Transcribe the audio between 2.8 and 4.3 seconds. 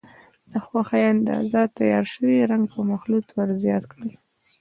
مخلوط ور زیات کړئ.